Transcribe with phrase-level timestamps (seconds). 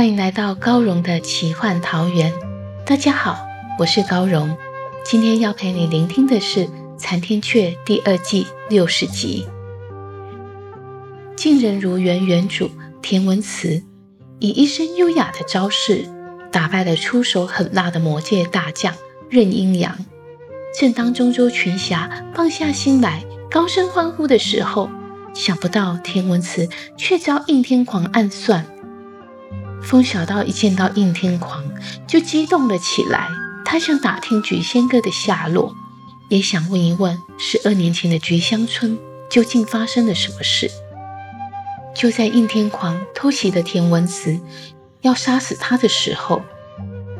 [0.00, 2.32] 欢迎来到高荣的奇幻桃源。
[2.86, 3.46] 大家好，
[3.78, 4.56] 我是高荣。
[5.04, 6.60] 今天要陪你聆听的是
[6.96, 9.46] 《残天阙》第二季六十集。
[11.36, 12.70] 晋人如原原主
[13.02, 13.82] 田文慈
[14.38, 16.06] 以一身优雅的招式
[16.50, 18.94] 打败了出手狠辣的魔界大将
[19.28, 19.98] 任阴阳。
[20.80, 24.88] 正当中州群侠放下心来高声欢呼的时候，
[25.34, 28.64] 想不到田文慈却遭应天狂暗算。
[29.82, 31.64] 风小刀一见到应天狂，
[32.06, 33.28] 就激动了起来。
[33.64, 35.74] 他想打听菊仙哥的下落，
[36.28, 38.98] 也想问一问十二年前的菊香村
[39.30, 40.70] 究竟发生了什么事。
[41.94, 44.40] 就在应天狂偷袭了田文慈，
[45.02, 46.42] 要杀死他的时候，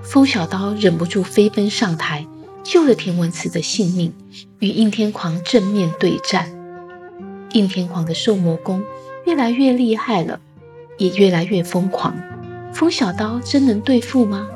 [0.02, 2.26] 风小刀忍不住飞奔上台，
[2.62, 4.12] 救了田文慈的性命，
[4.58, 6.50] 与应天狂正面对战。
[7.52, 8.82] 应天狂的兽魔功
[9.26, 10.40] 越来越厉害了，
[10.98, 12.16] 也越来越疯狂。
[12.72, 14.46] 风小刀真能对付吗？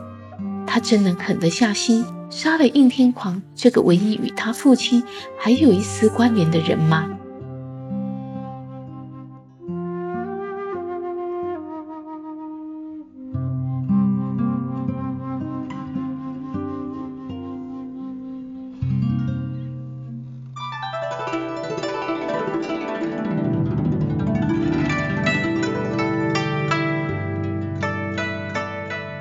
[0.67, 5.03] 他真能狠得下心杀了应天狂这个唯一与他父亲
[5.39, 7.09] 还有一丝关联的人吗？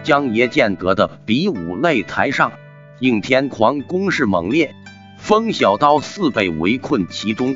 [0.03, 2.51] 江爷剑阁的比武擂台上，
[2.99, 4.75] 应天狂攻势猛烈，
[5.17, 7.55] 风小刀似被围困其中。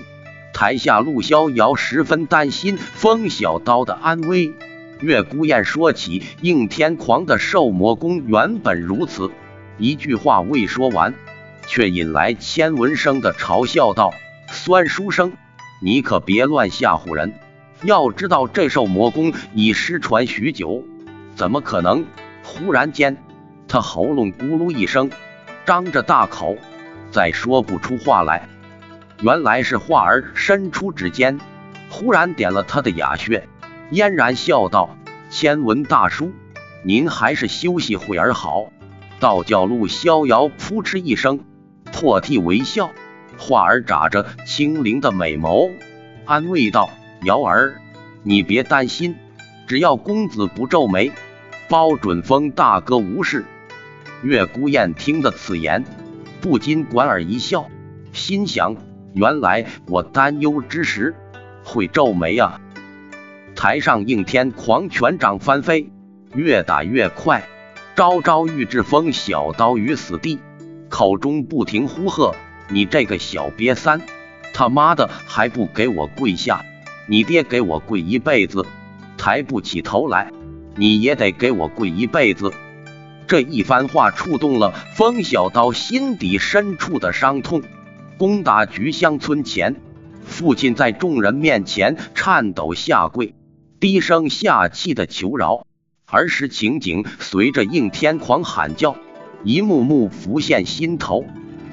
[0.54, 4.54] 台下陆逍遥十分担心风小刀的安危。
[5.02, 9.30] 月孤雁说起应天狂的兽魔功原本如此，
[9.78, 11.14] 一句话未说完，
[11.68, 14.12] 却引来千文生的嘲笑道
[14.50, 15.34] ：“酸书生，
[15.82, 17.34] 你可别乱吓唬人！
[17.84, 20.84] 要知道这兽魔功已失传许久，
[21.36, 22.06] 怎么可能？”
[22.58, 23.18] 忽然间，
[23.68, 25.12] 他喉咙咕噜一声，
[25.66, 26.58] 张着大口，
[27.12, 28.50] 再说不出话来。
[29.22, 31.40] 原来是画儿伸出指尖，
[31.90, 33.48] 忽然点了他的哑穴，
[33.92, 34.98] 嫣然笑道
[35.30, 36.32] ：“千文大叔，
[36.84, 38.72] 您还是休息会儿好。”
[39.20, 41.40] 道教陆逍遥扑哧一声，
[41.92, 42.92] 破涕为笑。
[43.40, 45.72] 画儿眨着清灵的美眸，
[46.26, 46.90] 安慰道
[47.24, 47.82] ：“瑶儿，
[48.24, 49.16] 你别担心，
[49.68, 51.12] 只要公子不皱眉。”
[51.70, 53.46] 包准风大哥无事。
[54.24, 55.84] 月孤雁听得此言，
[56.42, 57.68] 不禁莞尔一笑，
[58.14, 58.76] 心想：
[59.14, 61.16] 原来我担忧之时
[61.64, 62.60] 会皱眉啊！
[63.56, 65.90] 台上应天狂拳掌翻飞，
[66.34, 67.44] 越打越快，
[67.96, 70.40] 招招欲置风小刀于死地，
[70.90, 72.36] 口中不停呼喝
[72.70, 74.02] ：“你这个小瘪三，
[74.54, 76.64] 他妈的还不给我跪下！
[77.08, 78.66] 你爹给我跪一辈子，
[79.18, 80.32] 抬不起头来。”
[80.78, 82.54] 你也得给我跪一辈子！
[83.28, 87.64] 这一番话触动了风小刀心底深处的伤痛。
[88.18, 89.76] 攻打菊香村前，
[90.26, 93.36] 父亲在众人面前颤抖下跪，
[93.80, 95.68] 低声下气的求饶。
[96.06, 98.96] 儿时情景随着应天狂喊叫，
[99.44, 101.26] 一幕幕浮现心头。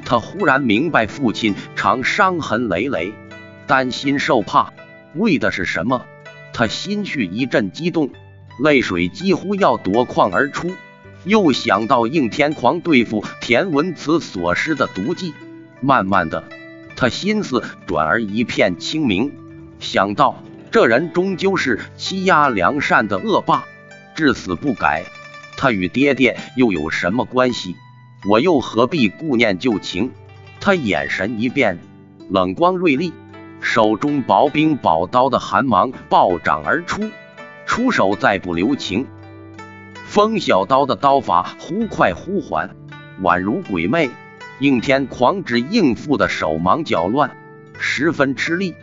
[0.05, 3.13] 他忽然明白，父亲常伤痕累累，
[3.67, 4.73] 担心受怕，
[5.15, 6.05] 为的是什么？
[6.53, 8.11] 他心绪一阵激动。
[8.59, 10.73] 泪水几乎要夺眶而出，
[11.25, 15.35] 又想到应天狂对付田文慈所施的毒计，
[15.81, 16.45] 慢慢的，
[16.97, 19.33] 他心思转而一片清明。
[19.81, 23.65] 想到这人终究是欺压良善的恶霸，
[24.15, 25.05] 至死不改，
[25.57, 27.75] 他与爹爹又有什么关系？
[28.29, 30.13] 我又何必顾念旧情？
[30.61, 31.79] 他眼神一变，
[32.31, 33.13] 冷光锐利，
[33.61, 37.11] 手中薄冰宝刀的寒芒暴涨而出。
[37.67, 39.07] 出手再不留情，
[40.07, 42.77] 风小刀的刀法忽快忽缓，
[43.23, 44.11] 宛如鬼魅。
[44.61, 47.37] 应天狂指应付的手忙脚乱，
[47.77, 48.77] 十分吃力，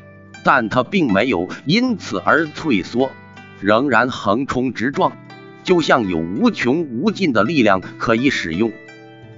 [0.44, 3.10] 但他并没有因此而退缩，
[3.62, 5.14] 仍然横冲直撞，
[5.64, 8.74] 就像有无穷无尽的力量可以使用。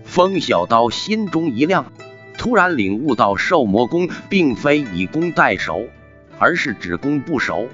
[0.04, 1.94] 风小刀心中一亮，
[2.36, 5.84] 突然领悟到兽魔功并非以攻代守，
[6.40, 7.68] 而是只攻不守。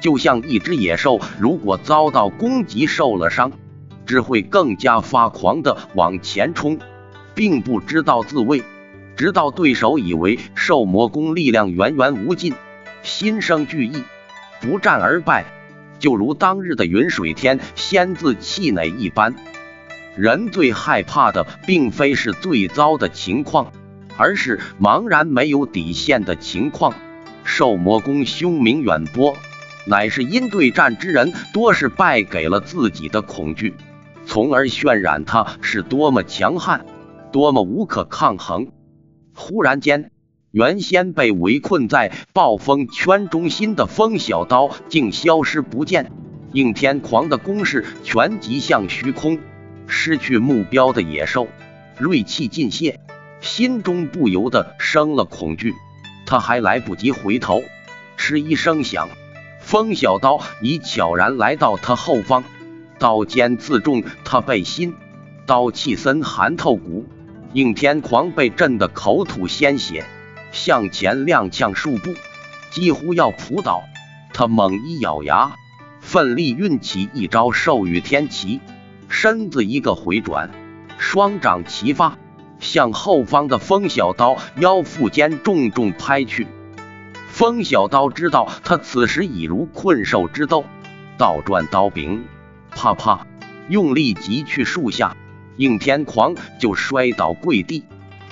[0.00, 3.52] 就像一只野兽，如果遭到攻击受了伤，
[4.06, 6.78] 只会更加发狂的往前冲，
[7.34, 8.62] 并不知道自卫。
[9.16, 12.54] 直到对手以为兽魔功力量源源无尽，
[13.02, 14.02] 心生惧意，
[14.62, 15.44] 不战而败，
[15.98, 19.34] 就如当日的云水天仙自气馁一般。
[20.16, 23.70] 人最害怕的，并非是最糟的情况，
[24.16, 26.94] 而是茫然没有底线的情况。
[27.44, 29.36] 兽魔功凶名远播，
[29.86, 33.74] 乃是因对战之人多是败给了自己的恐惧，
[34.26, 36.84] 从而渲染他是多么强悍，
[37.32, 38.68] 多么无可抗衡。
[39.34, 40.10] 忽然间，
[40.50, 46.12] 原先被围困在暴风圈中心的风小刀竟消失不见，
[46.52, 49.38] 应天狂的攻势全击向虚空。
[49.86, 51.48] 失去目标的野兽，
[51.98, 53.00] 锐气尽泄，
[53.40, 55.74] 心中不由得生了恐惧。
[56.26, 57.62] 他还来不及回头，
[58.16, 59.08] 嗤一声响，
[59.70, 62.42] 风小刀已悄然来到他后方，
[62.98, 64.96] 刀尖刺中他背心，
[65.46, 67.06] 刀气森寒透骨。
[67.52, 70.04] 应天狂被震得口吐鲜血，
[70.50, 72.12] 向前踉跄数步，
[72.72, 73.84] 几乎要扑倒。
[74.34, 75.52] 他猛一咬牙，
[76.00, 78.60] 奋力运起一招兽羽天骑。
[79.08, 80.50] 身子一个回转，
[80.98, 82.18] 双掌齐发，
[82.58, 86.48] 向后方的风小刀腰腹间重重拍去。
[87.30, 90.64] 风小刀知道他此时已如困兽之斗，
[91.16, 92.24] 倒转刀柄，
[92.70, 93.26] 啪啪
[93.68, 95.16] 用力击去树下，
[95.56, 97.84] 应天狂就摔倒跪地，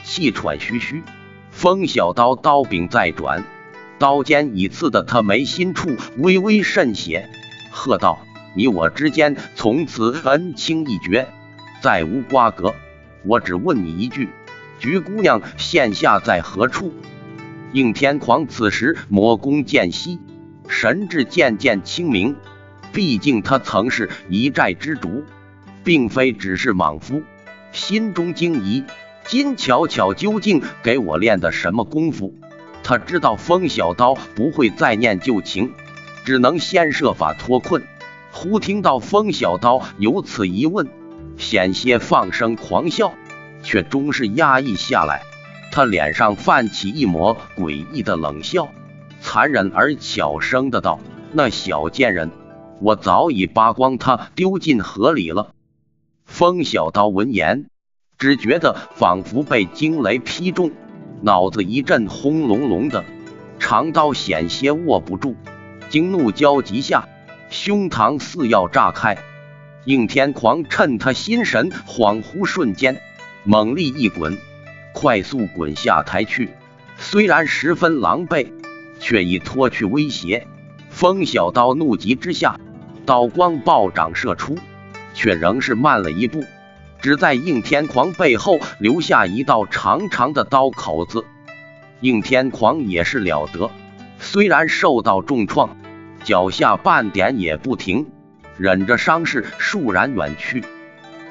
[0.03, 1.03] 气喘吁吁。
[1.51, 3.45] 风小刀刀柄再转，
[3.99, 7.31] 刀尖已刺得他眉心处微微渗血，
[7.71, 8.19] 喝道。
[8.55, 11.29] 你我之间从此恩情一绝，
[11.81, 12.75] 再无瓜葛。
[13.25, 14.29] 我只问你一句：
[14.81, 16.93] 菊姑娘现下在何处？
[17.73, 20.19] 应天狂此时魔功渐息，
[20.69, 22.37] 神智渐渐清明。
[22.93, 25.25] 毕竟他曾是一寨之主，
[25.85, 27.23] 并非只是莽夫。
[27.71, 28.85] 心中惊疑：
[29.27, 32.35] 金巧巧究竟给我练的什么功夫？
[32.83, 35.75] 他知道风小刀不会再念旧情，
[36.25, 37.83] 只能先设法脱困。
[38.33, 40.89] 忽听到风小刀有此一问，
[41.37, 43.13] 险些放声狂笑，
[43.63, 45.23] 却终是压抑下来。
[45.71, 48.69] 他脸上泛起一抹诡异的冷笑，
[49.21, 51.01] 残忍而小声的道
[51.33, 52.31] ：“那小贱人，
[52.81, 55.53] 我早已扒光他，丢进河里了。”
[56.25, 57.67] 风小刀闻言，
[58.19, 60.73] 只觉得仿佛被惊雷劈中，
[61.23, 63.05] 脑子一阵轰隆隆的，
[63.59, 65.37] 长刀险些握不住，
[65.91, 67.09] 惊怒交集下。
[67.51, 69.17] 胸膛似要炸开，
[69.87, 73.01] 应天狂趁他心神恍惚瞬间，
[73.43, 74.37] 猛力一滚，
[75.01, 76.51] 快速滚下台去。
[76.97, 78.49] 虽然十分狼狈，
[78.99, 80.49] 却已脱去威胁。
[80.91, 82.59] 风小刀怒极之下，
[83.07, 84.59] 刀光暴涨射出，
[85.15, 86.43] 却仍是慢了一步，
[87.01, 91.25] 只在应天狂背后留下一道长长的刀口子。
[92.01, 93.71] 应天狂也是了得，
[94.19, 95.77] 虽然受到重创。
[96.25, 98.09] 脚下半点也不停，
[98.57, 100.65] 忍着伤势倏然远去。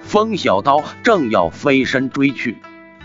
[0.03, 2.55] 风小刀正要飞身追去，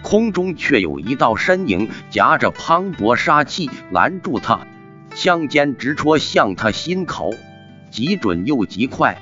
[0.02, 4.66] 空中却有一道身影夹着磅礴杀气拦住他，
[5.14, 7.30] 枪尖直戳向他心口，
[7.90, 9.18] 极准又极快。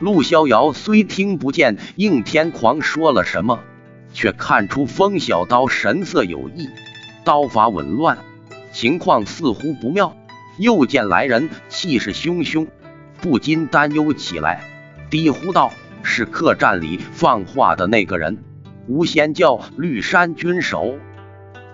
[0.00, 3.60] 陆逍遥虽听不见应天狂说了什么，
[4.12, 6.68] 却看出风小刀神色有异，
[7.24, 8.18] 刀法紊乱，
[8.72, 10.16] 情况似乎不妙。
[10.58, 12.66] 又见来人气势汹汹，
[13.20, 14.64] 不禁担忧起来，
[15.08, 15.72] 低呼道
[16.02, 18.38] ：“是客栈里放话的那个人，
[18.88, 20.98] 无仙教绿山军首。”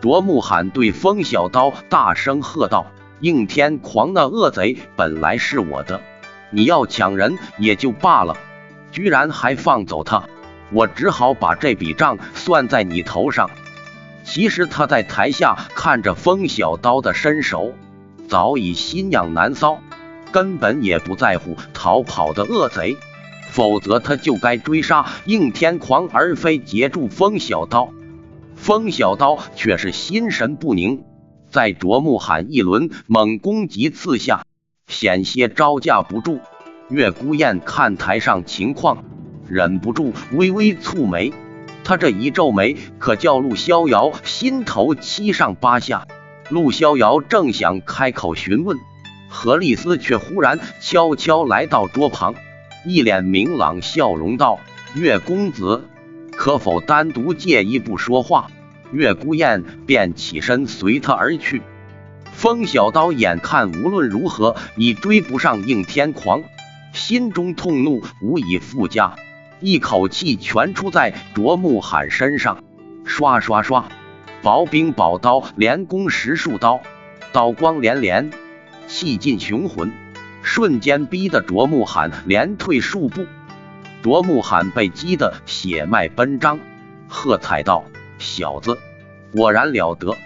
[0.03, 2.89] 卓木罕对风小刀大声喝道
[3.21, 6.03] ：“应天狂那恶贼本来是我的，
[6.51, 8.37] 你要抢人也就罢了，
[8.93, 10.25] 居然还放走他，
[10.73, 13.51] 我只好把这笔账算在你头上。”
[14.25, 17.73] 其实他在台下看着风小刀的身手。
[18.27, 19.79] 早已心痒难搔，
[20.33, 22.97] 根本也不在乎逃跑的恶贼，
[23.55, 27.89] 否则他就该追杀应天狂，而非截住风小刀。
[28.57, 31.05] 风小刀却是心神不宁，
[31.53, 34.45] 在卓木罕一轮猛攻击刺下，
[34.89, 36.41] 险些招架不住。
[36.89, 39.05] 月孤雁看台上情况，
[39.47, 41.33] 忍不住微微蹙眉，
[41.85, 46.09] 他这一皱眉，可叫陆逍遥心头七上八下。
[46.51, 48.79] 陆逍遥正想开口询问，
[49.29, 52.35] 何丽丝却忽然悄悄来到桌旁，
[52.85, 54.61] 一脸明朗笑容道
[54.95, 55.89] ：“岳公子，
[56.33, 58.51] 可否单独借一步说话？”
[58.93, 61.63] 岳孤雁便起身随他而去。
[62.33, 66.43] 风小刀眼看无论如何已追不上应天狂，
[66.93, 69.17] 心中痛怒无以复加，
[69.61, 72.63] 一口气全出在卓木罕身上，
[73.05, 73.89] 刷刷刷，
[74.43, 76.81] 薄冰宝刀连攻十数刀，
[77.33, 78.31] 刀光连连，
[78.87, 79.93] 气尽雄浑，
[80.45, 83.27] 瞬间逼得卓木罕连退数步。
[84.03, 86.61] 卓木罕被激得血脉奔张，
[87.09, 87.85] 喝彩道
[88.19, 88.79] ：“小子，
[89.33, 90.17] 果然了得！”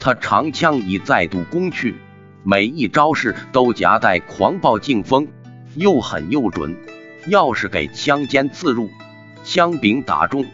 [0.00, 1.96] 他长枪已再度攻去，
[2.42, 5.28] 每一招式都夹带狂暴劲风，
[5.74, 6.76] 又狠又准。
[7.26, 8.88] 要是给枪尖刺入，
[9.44, 10.46] 枪柄打中，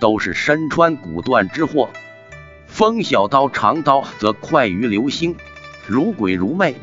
[0.00, 1.88] 都是身穿骨断之祸。
[2.66, 5.36] 风小刀长刀则快于流星，
[5.86, 6.74] 如鬼如魅，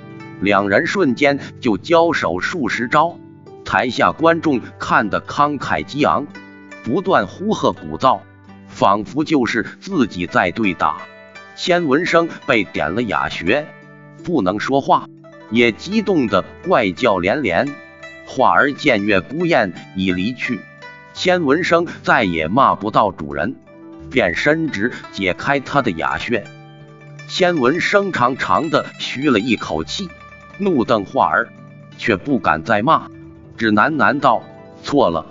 [0.44, 3.18] 两人瞬间就交手数十招。
[3.64, 6.28] 台下观众看得慷慨激昂，
[6.84, 8.20] 不断呼喝鼓噪，
[8.68, 10.98] 仿佛就是自己在对打。
[11.56, 13.66] 千文生被点了哑穴，
[14.24, 15.08] 不能说话，
[15.50, 17.68] 也激动的怪叫连连。
[18.26, 20.60] 画儿见月孤雁已离去，
[21.14, 23.56] 千文生再也骂不到主人，
[24.10, 26.44] 便伸指解开他的哑穴。
[27.30, 30.10] 千文生长长的吁了一口气，
[30.60, 31.50] 怒瞪画儿，
[31.98, 33.08] 却不敢再骂，
[33.58, 34.44] 只喃喃道
[34.84, 35.26] ：“错了，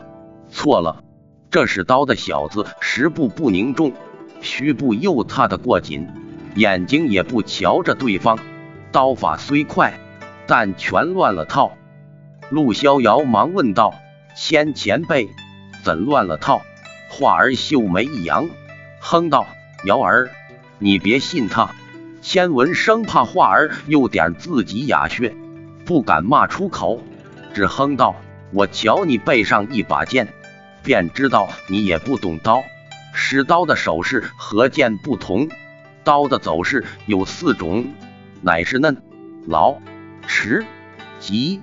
[0.50, 1.02] 错了，
[1.50, 3.92] 这使刀的小子十步不凝重。”
[4.40, 6.08] 虚步又踏得过紧，
[6.56, 8.38] 眼睛也不瞧着对方，
[8.90, 9.94] 刀法虽快，
[10.48, 11.72] 但全乱了套。
[12.50, 13.94] 陆逍遥忙问道
[14.34, 15.28] ：“千前辈，
[15.84, 16.62] 怎乱了套？”
[17.08, 18.48] 画儿秀眉一扬，
[19.00, 19.46] 哼道
[19.86, 20.30] ：“瑶儿，
[20.78, 21.70] 你别信他。”
[22.22, 25.34] 千文生怕画儿又点自己哑穴，
[25.84, 27.02] 不敢骂出口，
[27.52, 28.14] 只哼道
[28.54, 30.28] ：“我瞧你背上一把剑，
[30.84, 32.62] 便知道你也不懂刀。”
[33.12, 35.48] 使刀的手势和剑不同，
[36.04, 37.92] 刀的走势有四种，
[38.40, 39.02] 乃是嫩、
[39.48, 39.78] 老、
[40.28, 40.64] 迟、
[41.18, 41.60] 急。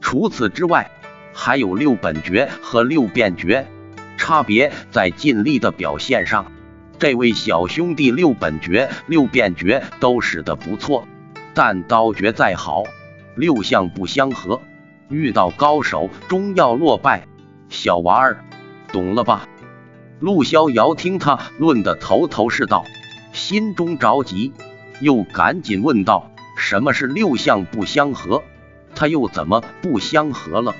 [0.00, 0.90] 除此之外，
[1.34, 3.66] 还有六本诀和六变诀，
[4.16, 6.50] 差别在尽力的表现上。
[6.98, 11.06] 这位小兄弟六本诀、六变诀都使得不错，
[11.54, 12.82] 但刀诀再好，
[13.36, 14.60] 六项不相合，
[15.08, 17.28] 遇到高手终要落败。
[17.68, 18.44] 小娃儿，
[18.92, 19.48] 懂了吧？
[20.18, 22.84] 陆逍遥听他论得头头是道，
[23.32, 24.52] 心中着急，
[25.00, 28.42] 又赶紧问道：“什么是六相不相合？
[28.96, 30.74] 他又怎么不相合了？”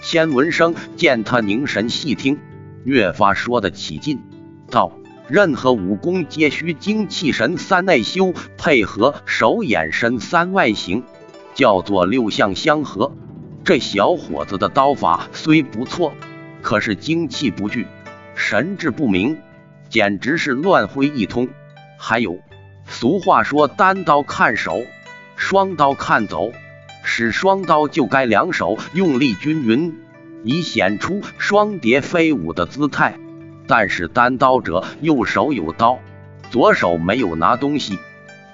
[0.00, 2.38] 千文生见他凝神细听，
[2.84, 4.20] 越发说得起劲，
[4.70, 4.92] 道
[5.30, 11.04] ：“任何武功皆需精气神三内修，配合手眼身三外形，
[11.54, 13.12] 叫做六相相合。
[13.62, 16.12] 这小伙子的刀法虽不错，
[16.62, 17.86] 可是精气不聚。”
[18.34, 19.38] 神志不明，
[19.88, 21.48] 简直是乱挥一通。
[21.96, 22.40] 还有，
[22.88, 24.82] 俗话说单刀看手，
[25.36, 26.50] 双刀看走。
[27.04, 29.96] 使双刀就该两手用力均匀，
[30.42, 33.16] 以显出双蝶飞舞的姿态。
[33.70, 36.00] 但是单刀者右手有刀，
[36.50, 38.00] 左手没有拿东西，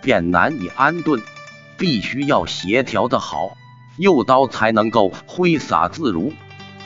[0.02, 1.23] 便难以安顿。
[1.78, 3.56] 必须要协调的好，
[3.96, 6.35] 右刀才能够挥洒自如，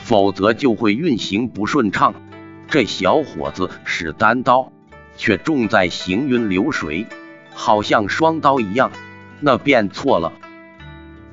[0.01, 2.13] 否则就会运行不顺畅。
[2.69, 4.71] 这小伙子使单刀，
[5.17, 7.07] 却重在行云流水，
[7.53, 8.93] 好像双刀一样，
[9.41, 10.31] 那便错了。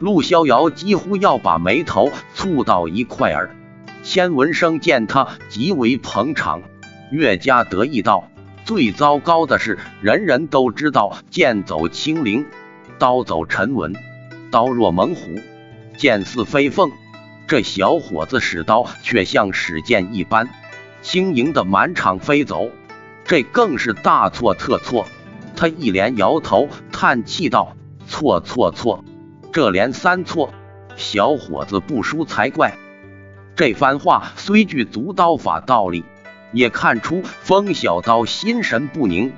[0.00, 3.54] 陆逍遥几乎要把眉头蹙到一块儿。
[4.02, 6.62] 千文生见他极为捧场，
[7.10, 8.30] 越加得意道
[8.64, 12.46] ：“最糟糕的是，人人都知道剑走轻灵，
[12.98, 13.94] 刀走沉稳，
[14.50, 15.40] 刀若猛虎，
[15.96, 16.90] 剑似飞凤。
[17.46, 20.48] 这小伙子使刀却像使剑一般。”
[21.00, 22.70] 轻盈的满场飞走，
[23.24, 25.06] 这更是大错特错。
[25.54, 27.76] 他一连摇头叹气道
[28.08, 29.04] ：“错错错，
[29.52, 30.52] 这连三错，
[30.96, 32.76] 小伙子不输才怪。”
[33.54, 36.04] 这番话虽具足刀法道理，
[36.52, 39.32] 也看出风小刀心神不宁。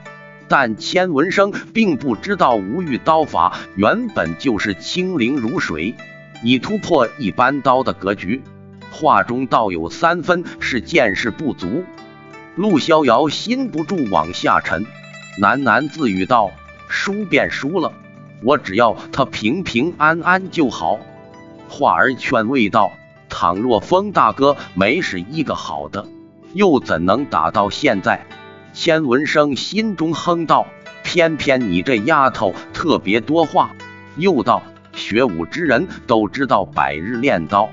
[0.49, 5.95] 但千文生并不知道无欲刀法原本就是清灵如水，
[6.43, 8.43] 已突破一般刀的格局。
[8.91, 11.85] 话中倒有三分是见识不足，
[12.57, 14.85] 陆逍遥心不住往下沉，
[15.41, 16.51] 喃喃自语道
[16.91, 17.93] ：“输便输了，
[18.43, 20.99] 我只要他平平安安就好。”
[21.71, 22.91] 话儿劝慰道
[23.31, 26.09] ：“倘若风大哥没是一个好的，
[26.53, 28.27] 又怎能打到现在？”
[28.73, 30.67] 千文生心中哼道
[31.03, 33.73] ：“偏偏你这丫头特别多话。”
[34.17, 34.63] 又道
[34.95, 37.71] ：“学武之人都知道百日练刀。”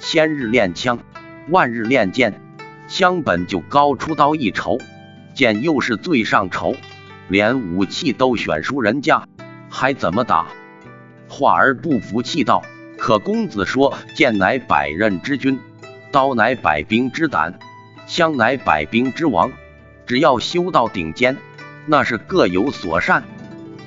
[0.00, 1.00] 千日练枪，
[1.48, 2.40] 万日练剑，
[2.86, 4.78] 枪本就高出刀一筹，
[5.34, 6.76] 剑又是最上筹，
[7.26, 9.24] 连武器都选输人家，
[9.68, 10.46] 还怎么打？
[11.28, 12.62] 华儿不服气道
[12.96, 15.58] ：“可公子说，剑乃百刃之君，
[16.12, 17.58] 刀乃百兵之胆，
[18.08, 19.52] 枪乃百兵之王，
[20.06, 21.36] 只要修到顶尖，
[21.86, 23.22] 那是各有所善。”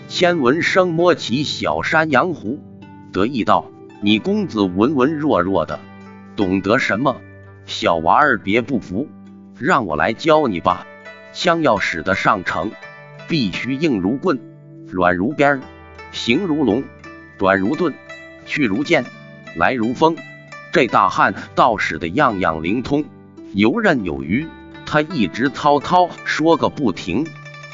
[0.08, 2.60] 千文生摸起小山羊胡，
[3.12, 5.80] 得意道：“你公子文文弱弱的，
[6.36, 7.18] 懂得什么？
[7.66, 9.08] 小娃儿别不服，
[9.58, 10.86] 让我来教你吧。
[11.34, 12.72] 枪要使得上乘，
[13.28, 14.40] 必须硬如棍，
[14.88, 15.62] 软如鞭，
[16.12, 16.84] 形如龙。”
[17.40, 17.96] 短如盾，
[18.46, 19.04] 去如剑，
[19.56, 20.16] 来如风。
[20.72, 23.04] 这大汉倒使得样样灵通，
[23.54, 24.48] 游刃有余。
[24.86, 27.26] 他一直滔滔说个不停，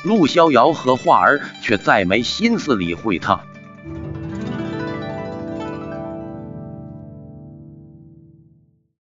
[0.03, 3.41] 陆逍遥和画儿却再没心思理会他。